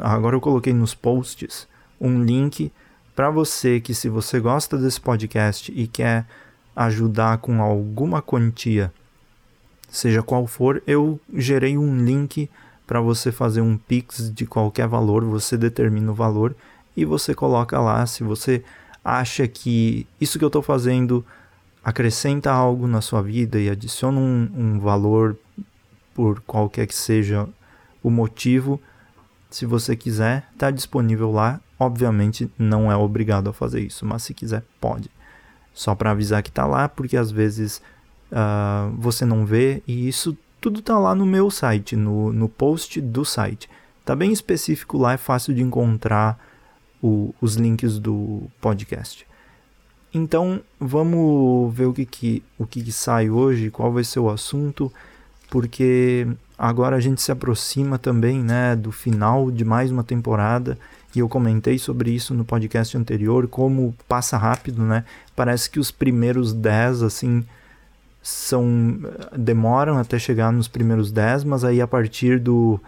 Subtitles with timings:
[0.00, 1.68] agora eu coloquei nos posts
[2.00, 2.72] um link
[3.14, 6.26] para você que se você gosta desse podcast e quer
[6.74, 8.92] ajudar com alguma quantia,
[9.88, 12.50] seja qual for, eu gerei um link
[12.86, 16.54] para você fazer um pix de qualquer valor, você determina o valor
[16.96, 18.06] e você coloca lá.
[18.06, 18.62] Se você
[19.04, 21.24] acha que isso que eu estou fazendo
[21.82, 25.36] acrescenta algo na sua vida e adiciona um, um valor
[26.14, 27.48] por qualquer que seja
[28.02, 28.80] o motivo,
[29.50, 31.60] se você quiser, está disponível lá.
[31.78, 35.10] Obviamente não é obrigado a fazer isso, mas se quiser, pode.
[35.74, 37.82] Só para avisar que está lá, porque às vezes
[38.32, 43.00] uh, você não vê e isso tudo está lá no meu site, no, no post
[43.00, 43.68] do site.
[44.00, 46.38] Está bem específico lá, é fácil de encontrar
[47.02, 49.26] o, os links do podcast.
[50.14, 54.30] Então vamos ver o que, que, o que, que sai hoje, qual vai ser o
[54.30, 54.90] assunto
[55.50, 56.26] porque
[56.58, 60.78] agora a gente se aproxima também né, do final de mais uma temporada
[61.14, 65.02] e eu comentei sobre isso no podcast anterior, como passa rápido, né?
[65.34, 67.42] Parece que os primeiros 10, assim,
[68.22, 68.98] são
[69.34, 72.78] demoram até chegar nos primeiros 10, mas aí a partir do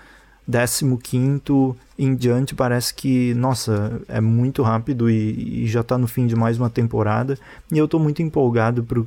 [0.46, 6.26] 15 em diante parece que, nossa, é muito rápido e, e já está no fim
[6.26, 7.38] de mais uma temporada.
[7.72, 9.02] E eu estou muito empolgado para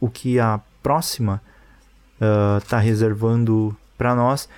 [0.00, 1.40] o que a próxima
[2.60, 4.48] está uh, reservando para nós.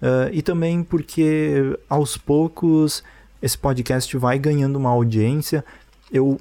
[0.00, 3.02] Uh, e também porque aos poucos
[3.42, 5.64] esse podcast vai ganhando uma audiência.
[6.10, 6.40] Eu,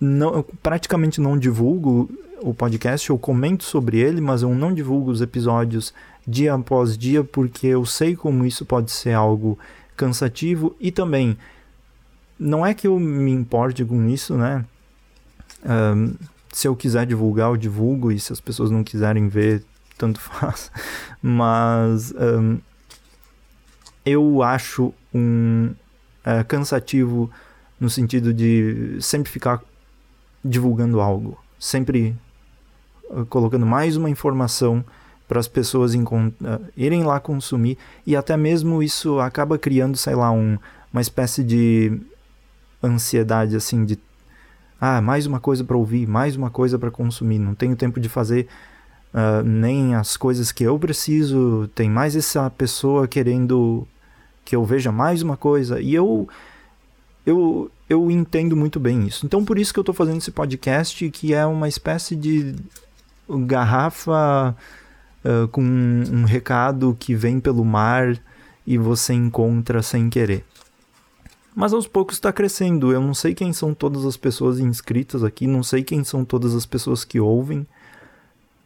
[0.00, 2.08] não, eu praticamente não divulgo
[2.40, 5.92] o podcast, eu comento sobre ele, mas eu não divulgo os episódios
[6.26, 9.58] dia após dia porque eu sei como isso pode ser algo
[9.96, 11.36] cansativo e também
[12.38, 14.64] não é que eu me importe com isso, né?
[15.64, 16.14] Um,
[16.52, 19.64] se eu quiser divulgar, eu divulgo, e se as pessoas não quiserem ver,
[20.02, 20.70] tanto faz.
[21.22, 22.58] Mas um,
[24.04, 25.70] eu acho um
[26.26, 27.30] uh, cansativo
[27.78, 29.62] no sentido de sempre ficar
[30.44, 32.16] divulgando algo, sempre
[33.10, 34.84] uh, colocando mais uma informação
[35.28, 36.32] para as pessoas uh,
[36.76, 37.78] irem lá consumir.
[38.04, 40.58] E até mesmo isso acaba criando, sei lá, um,
[40.92, 42.00] uma espécie de
[42.82, 43.96] ansiedade assim de
[44.80, 48.08] ah, mais uma coisa para ouvir, mais uma coisa para consumir, não tenho tempo de
[48.08, 48.48] fazer
[49.12, 53.86] uh, nem as coisas que eu preciso, tem mais essa pessoa querendo
[54.44, 56.28] que eu veja mais uma coisa, e eu
[57.24, 59.24] eu, eu entendo muito bem isso.
[59.24, 62.56] Então por isso que eu estou fazendo esse podcast, que é uma espécie de
[63.46, 64.56] garrafa
[65.24, 68.20] uh, com um, um recado que vem pelo mar
[68.66, 70.44] e você encontra sem querer.
[71.54, 72.92] Mas aos poucos está crescendo.
[72.92, 76.54] Eu não sei quem são todas as pessoas inscritas aqui, não sei quem são todas
[76.54, 77.66] as pessoas que ouvem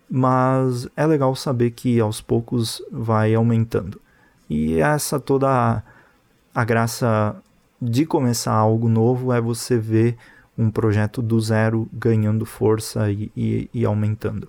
[0.08, 4.00] mas é legal saber que aos poucos vai aumentando.
[4.48, 5.82] E essa toda a,
[6.54, 7.36] a graça
[7.80, 10.16] de começar algo novo é você ver
[10.56, 14.48] um projeto do zero ganhando força e, e, e aumentando.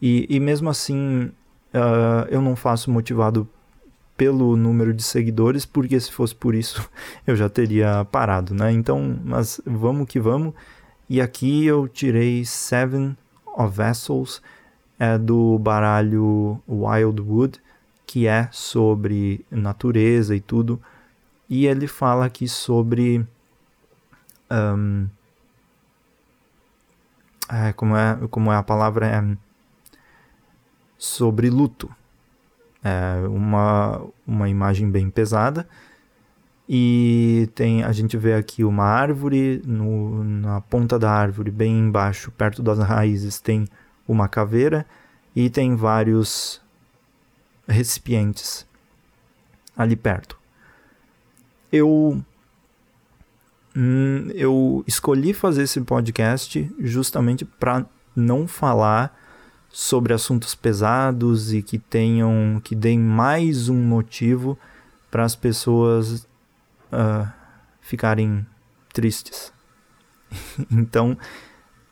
[0.00, 1.30] E, e, mesmo assim,
[1.74, 3.48] uh, eu não faço motivado
[4.16, 6.88] pelo número de seguidores, porque se fosse por isso
[7.26, 8.70] eu já teria parado, né?
[8.70, 10.54] Então, mas vamos que vamos.
[11.08, 13.16] E aqui eu tirei Seven
[13.56, 14.40] of Vessels
[15.00, 17.60] é do baralho Wildwood,
[18.06, 20.80] que é sobre natureza e tudo.
[21.48, 23.26] E ele fala aqui sobre
[24.50, 25.08] Um,
[27.48, 29.06] é, como, é, como é a palavra?
[29.06, 29.36] É
[30.98, 31.90] sobre luto.
[32.82, 35.66] É uma, uma imagem bem pesada.
[36.68, 42.30] E tem, a gente vê aqui uma árvore, no, na ponta da árvore, bem embaixo,
[42.30, 43.66] perto das raízes, tem
[44.10, 44.86] uma caveira
[45.34, 46.60] e tem vários
[47.66, 48.66] recipientes
[49.76, 50.38] ali perto.
[51.72, 52.22] Eu
[53.76, 59.16] hum, eu escolhi fazer esse podcast justamente para não falar
[59.68, 64.58] sobre assuntos pesados e que tenham que deem mais um motivo
[65.10, 66.26] para as pessoas
[66.92, 67.30] uh,
[67.80, 68.44] ficarem
[68.92, 69.52] tristes.
[70.70, 71.16] então,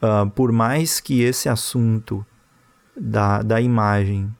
[0.02, 2.24] uh, por mais que esse assunto
[2.96, 4.34] da, da imagem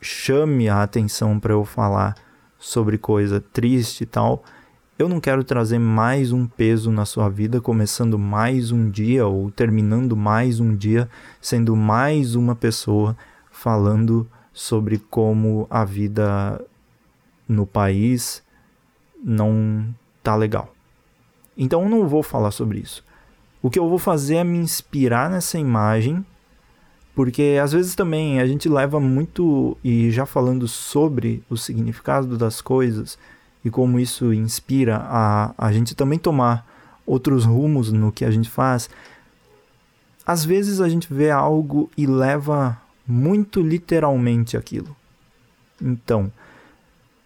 [0.00, 2.14] chame a atenção para eu falar
[2.58, 4.44] sobre coisa triste e tal,
[4.98, 9.50] eu não quero trazer mais um peso na sua vida, começando mais um dia ou
[9.50, 11.08] terminando mais um dia,
[11.40, 13.16] sendo mais uma pessoa
[13.50, 16.62] falando sobre como a vida
[17.48, 18.42] no país
[19.24, 19.88] não
[20.22, 20.74] tá legal.
[21.56, 23.02] Então eu não vou falar sobre isso.
[23.62, 26.24] O que eu vou fazer é me inspirar nessa imagem,
[27.14, 32.60] porque às vezes também a gente leva muito, e já falando sobre o significado das
[32.60, 33.18] coisas,
[33.64, 36.66] e como isso inspira a, a gente também tomar
[37.06, 38.88] outros rumos no que a gente faz.
[40.24, 44.96] Às vezes a gente vê algo e leva muito literalmente aquilo.
[45.82, 46.32] Então,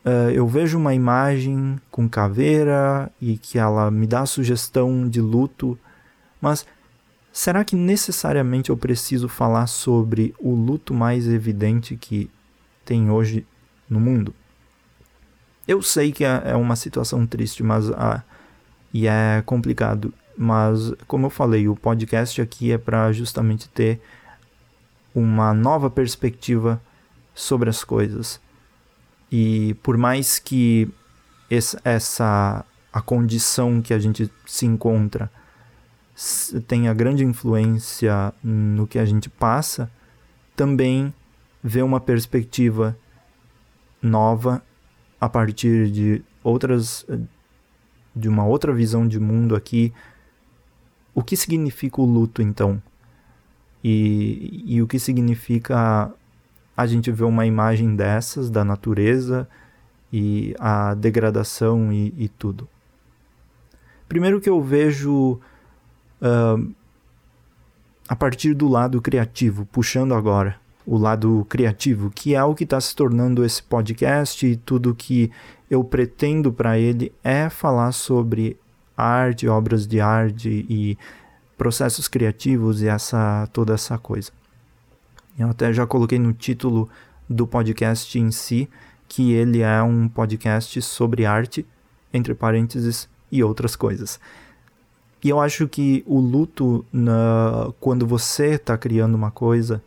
[0.05, 5.21] uh, eu vejo uma imagem com caveira e que ela me dá a sugestão de
[5.21, 5.79] luto,
[6.45, 6.67] mas
[7.33, 12.31] será que necessariamente eu preciso falar sobre o luto mais evidente que
[12.85, 13.47] tem hoje
[13.89, 14.35] no mundo?
[15.67, 18.23] Eu sei que é, é uma situação triste, mas ah,
[18.93, 24.03] e é complicado, mas como eu falei, o podcast aqui é para justamente ter
[25.15, 26.79] uma nova perspectiva
[27.35, 28.39] sobre as coisas.
[29.33, 30.91] E por mais que
[31.49, 35.31] essa a condição que a gente se encontra
[36.67, 39.91] tenha grande influência no que a gente passa,
[40.55, 41.13] também
[41.63, 42.97] vê uma perspectiva
[44.01, 44.63] nova
[45.21, 47.07] a partir de outras
[48.15, 49.93] de uma outra visão de mundo aqui.
[51.13, 52.81] O que significa o luto então?
[53.83, 56.13] E, e o que significa
[56.77, 59.49] a gente ver uma imagem dessas da natureza
[60.13, 62.69] e a degradação e, e tudo?
[64.09, 65.41] Primeiro que eu vejo
[66.25, 66.75] uh,
[68.09, 70.57] a partir do lado criativo puxando agora
[70.87, 75.31] o lado criativo, que é o que está se tornando esse podcast e tudo que
[75.71, 78.59] eu pretendo para ele é falar sobre
[78.95, 80.99] arte, obras de arte e
[81.57, 84.31] processos criativos e essa toda essa coisa.
[85.39, 86.89] Eu até já coloquei no título
[87.29, 88.69] do podcast em si
[89.09, 91.67] que ele é um podcast sobre arte,
[92.13, 94.21] entre parênteses, e outras coisas.
[95.25, 99.83] E eu acho que o luto, na, quando você está criando uma coisa,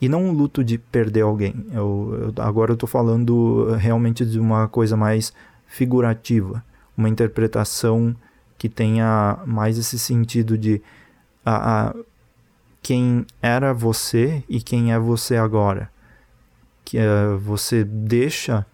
[0.00, 1.64] e não um luto de perder alguém.
[1.70, 5.32] Eu, eu, agora eu estou falando realmente de uma coisa mais
[5.68, 6.64] figurativa,
[6.98, 8.16] uma interpretação
[8.58, 10.82] que tenha mais esse sentido de
[11.46, 11.94] a, a,
[12.82, 15.88] quem era você e quem é você agora.
[16.84, 18.66] Que uh, você deixa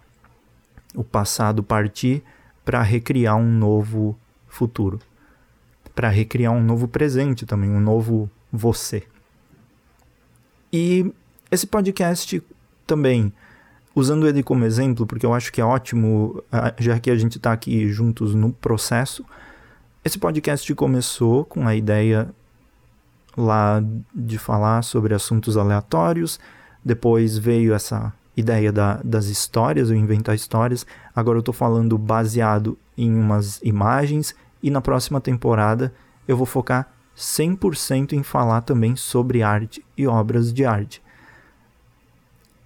[0.95, 2.23] o passado partir
[2.65, 4.17] para recriar um novo
[4.47, 4.99] futuro,
[5.99, 9.03] para recriar um novo presente também, um novo você.
[10.71, 11.13] E
[11.51, 12.41] esse podcast
[12.87, 13.33] também,
[13.93, 16.41] usando ele como exemplo, porque eu acho que é ótimo,
[16.77, 19.25] já que a gente está aqui juntos no processo,
[20.05, 22.29] esse podcast começou com a ideia
[23.35, 23.83] lá
[24.15, 26.39] de falar sobre assuntos aleatórios,
[26.81, 32.77] depois veio essa ideia da, das histórias, eu inventar histórias, agora eu estou falando baseado
[32.97, 35.93] em umas imagens, e na próxima temporada
[36.27, 41.01] eu vou focar 100% em falar também sobre arte e obras de arte.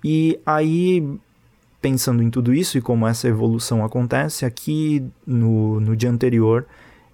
[0.03, 1.17] E aí,
[1.81, 6.65] pensando em tudo isso e como essa evolução acontece, aqui no, no dia anterior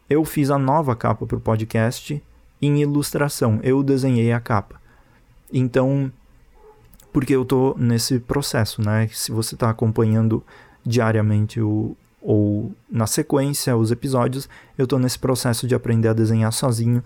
[0.10, 2.22] eu fiz a nova capa para o podcast
[2.62, 3.60] em ilustração.
[3.62, 4.82] Eu desenhei a capa.
[5.54, 6.12] Então,
[7.14, 9.08] porque eu estou nesse processo, né?
[9.14, 10.44] Se você está acompanhando
[10.84, 16.52] diariamente o, ou na sequência os episódios, eu estou nesse processo de aprender a desenhar
[16.52, 17.04] sozinho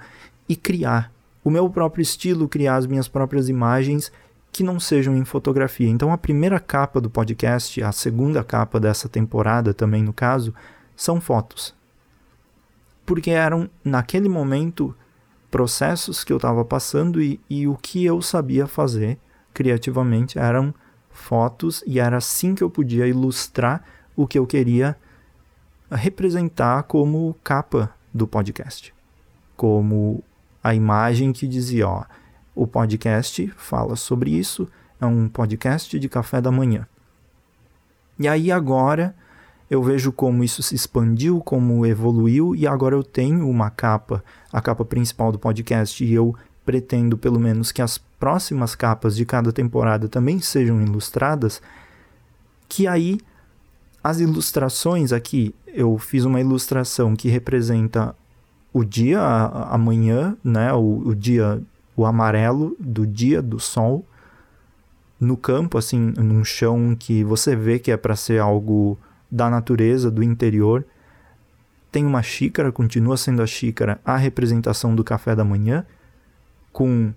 [0.48, 1.12] e criar
[1.44, 4.12] o meu próprio estilo, criar as minhas próprias imagens
[4.52, 5.90] que não sejam em fotografia.
[5.90, 10.54] Então a primeira capa do podcast, a segunda capa dessa temporada também no caso,
[10.96, 11.74] são fotos.
[13.06, 14.96] porque eram, naquele momento,
[15.52, 19.18] processos que eu estava passando e, e o que eu sabia fazer
[19.54, 20.74] criativamente eram
[21.12, 23.84] fotos e era assim que eu podia ilustrar
[24.16, 24.96] o que eu queria
[25.96, 28.94] representar como capa do podcast,
[29.56, 30.24] como
[30.64, 32.04] a imagem que dizia, ó,
[32.56, 34.68] o podcast fala sobre isso,
[35.02, 36.88] é um podcast de café da manhã.
[38.20, 39.16] E aí agora
[39.70, 44.62] eu vejo como isso se expandiu, como evoluiu e agora eu tenho uma capa, a
[44.62, 46.36] capa principal do podcast e eu
[46.66, 51.62] pretendo pelo menos que as próximas capas de cada temporada também sejam ilustradas,
[52.70, 53.20] que aí
[54.04, 58.14] as ilustrações aqui, eu fiz uma ilustração que representa
[58.74, 61.62] o dia, amanhã, né, o, o dia,
[61.96, 64.06] o amarelo do dia do sol,
[65.20, 68.98] no campo, assim, num chão que você vê que é para ser algo
[69.32, 70.86] da natureza, do interior.
[71.92, 75.86] Tem uma xícara, continua sendo a xícara a representação do café da manhã,
[76.74, 77.14] com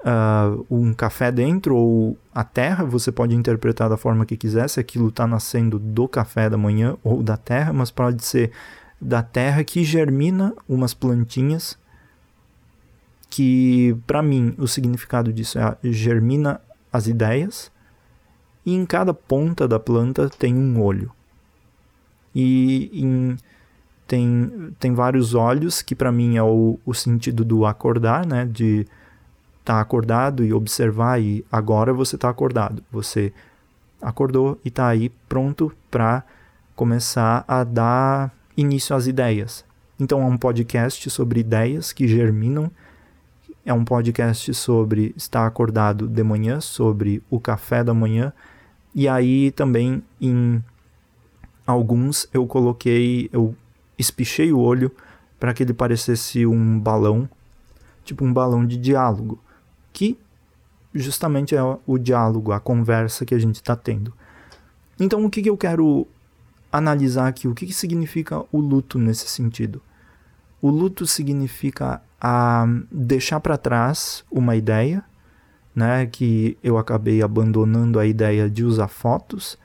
[0.00, 4.78] uh, um café dentro ou a terra, você pode interpretar da forma que quiser, se
[4.78, 8.52] aquilo está nascendo do café da manhã ou da terra, mas pode ser
[9.00, 11.78] da terra que germina umas plantinhas
[13.30, 16.60] que para mim o significado disso é germina
[16.92, 17.70] as ideias
[18.66, 21.12] e em cada ponta da planta tem um olho.
[22.34, 23.36] E em,
[24.06, 28.44] tem, tem vários olhos, que para mim é o, o sentido do acordar, né?
[28.44, 28.86] De
[29.64, 32.82] tá acordado e observar, e agora você está acordado.
[32.90, 33.32] Você
[34.00, 36.24] acordou e está aí pronto para
[36.74, 39.64] começar a dar início às ideias.
[39.98, 42.70] Então é um podcast sobre ideias que germinam
[43.64, 48.32] é um podcast sobre estar acordado de manhã, sobre o café da manhã.
[48.94, 50.62] E aí também em
[51.66, 53.54] alguns eu coloquei, eu
[53.98, 54.90] espichei o olho
[55.38, 57.28] para que ele parecesse um balão,
[58.04, 59.38] tipo um balão de diálogo,
[59.92, 60.18] que
[60.94, 64.12] justamente é o diálogo, a conversa que a gente está tendo.
[64.98, 66.06] Então, o que, que eu quero
[66.70, 67.48] analisar aqui?
[67.48, 69.80] O que, que significa o luto nesse sentido?
[70.60, 75.02] O luto significa a deixar para trás uma ideia,
[75.74, 79.56] né, que eu acabei abandonando a ideia de usar fotos.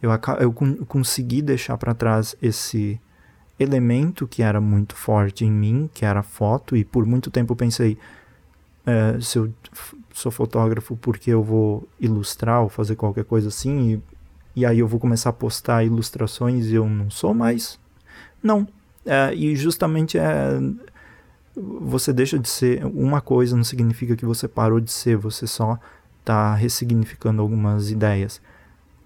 [0.00, 0.52] Eu, eu
[0.86, 3.00] consegui deixar para trás esse
[3.60, 7.54] elemento que era muito forte em mim, que era a foto, e por muito tempo
[7.54, 7.98] pensei,
[8.86, 9.52] é, se eu
[10.12, 14.88] sou fotógrafo, porque eu vou ilustrar ou fazer qualquer coisa assim, e, e aí eu
[14.88, 17.78] vou começar a postar ilustrações e eu não sou mais?
[18.42, 18.66] Não.
[19.04, 20.60] É, e justamente é
[21.54, 25.78] você deixa de ser uma coisa não significa que você parou de ser, você só
[26.20, 28.40] está ressignificando algumas ideias.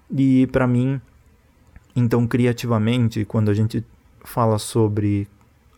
[0.09, 1.01] E para mim,
[1.95, 3.83] então criativamente, quando a gente
[4.23, 5.27] fala sobre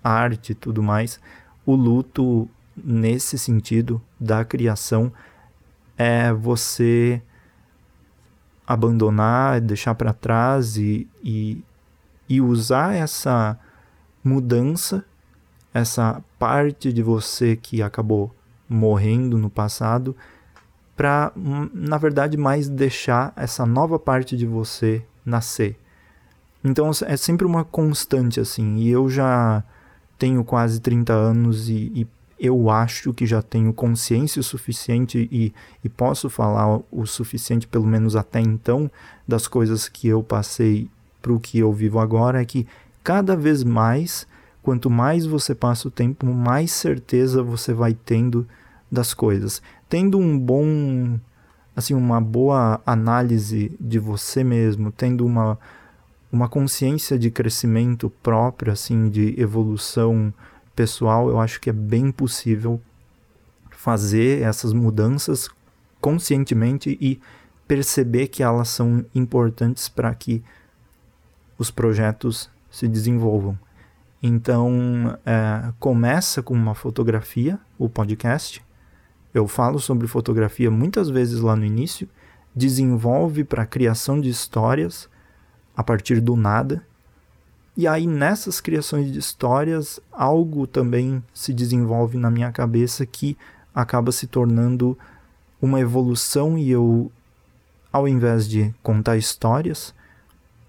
[0.03, 1.19] arte e tudo mais,
[1.65, 2.47] o luto
[2.83, 5.11] nesse sentido da criação
[5.97, 7.21] é você
[8.65, 11.63] abandonar, deixar para trás e, e,
[12.27, 13.59] e usar essa
[14.23, 15.03] mudança
[15.73, 18.33] essa parte de você que acabou
[18.67, 20.15] morrendo no passado
[20.95, 21.31] para
[21.73, 25.79] na verdade mais deixar essa nova parte de você nascer.
[26.63, 29.63] Então é sempre uma constante assim, e eu já
[30.17, 32.07] tenho quase 30 anos e, e
[32.39, 35.53] eu acho que já tenho consciência o suficiente e,
[35.83, 38.89] e posso falar o suficiente, pelo menos até então,
[39.27, 40.89] das coisas que eu passei
[41.21, 42.65] para o que eu vivo agora, é que
[43.03, 44.25] cada vez mais
[44.61, 48.47] quanto mais você passa o tempo, mais certeza você vai tendo
[48.91, 49.61] das coisas.
[49.87, 51.19] Tendo um bom,
[51.75, 55.57] assim, uma boa análise de você mesmo, tendo uma,
[56.31, 60.33] uma consciência de crescimento próprio, assim, de evolução
[60.79, 62.79] pessoal, eu acho que é bem possível
[63.69, 65.49] fazer essas mudanças
[65.99, 67.19] conscientemente e
[67.67, 70.41] perceber que elas são importantes para que
[71.57, 73.59] os projetos se desenvolvam.
[74.23, 78.63] Então, é, começa com uma fotografia, o podcast.
[79.33, 82.07] Eu falo sobre fotografia muitas vezes lá no início.
[82.55, 85.09] Desenvolve para a criação de histórias
[85.75, 86.81] a partir do nada.
[87.79, 93.37] E aí, nessas criações de histórias, algo também se desenvolve na minha cabeça que
[93.73, 94.97] acaba se tornando
[95.61, 96.57] uma evolução.
[96.57, 97.09] E eu,
[97.89, 99.95] ao invés de contar histórias,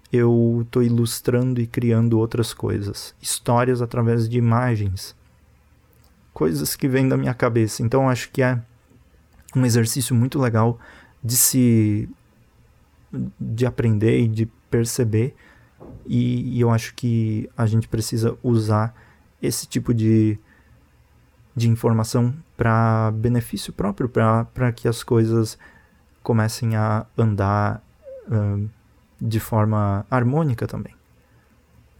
[0.09, 5.13] eu estou ilustrando e criando outras coisas, histórias através de imagens,
[6.33, 7.83] coisas que vêm da minha cabeça.
[7.83, 8.57] Então acho que é
[9.53, 10.79] um exercício muito legal
[11.21, 12.09] de se
[13.37, 15.35] de aprender e de perceber
[16.05, 18.93] E, e eu acho que a gente precisa usar
[19.41, 20.37] esse tipo de,
[21.55, 25.57] de informação para benefício próprio, para que as coisas
[26.21, 27.83] comecem a andar
[28.27, 28.69] uh,
[29.19, 30.93] de forma harmônica também.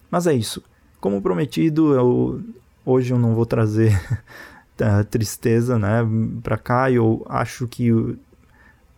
[0.10, 0.64] Mas é isso.
[1.00, 2.44] Como prometido, eu,
[2.86, 4.00] hoje eu não vou trazer
[5.10, 6.00] tristeza né,
[6.44, 6.92] para cá.
[6.92, 7.90] Eu acho que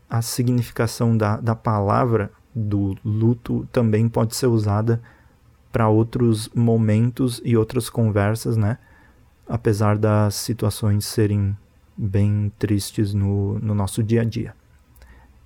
[0.09, 5.01] a significação da, da palavra do luto também pode ser usada
[5.71, 8.77] para outros momentos e outras conversas, né?
[9.47, 11.57] Apesar das situações serem
[11.97, 14.55] bem tristes no, no nosso dia a dia.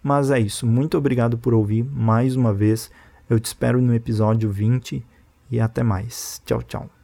[0.04, 0.66] Mas é isso.
[0.66, 2.92] Muito obrigado por ouvir mais uma vez.
[3.30, 5.04] Eu te espero no episódio 20
[5.50, 6.42] e até mais.
[6.46, 6.97] Tchau, tchau.